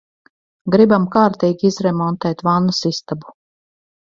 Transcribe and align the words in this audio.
Gribam 0.75 1.05
kārtīgi 1.17 1.69
izremontēt 1.71 2.43
vannasistabu. 2.49 3.37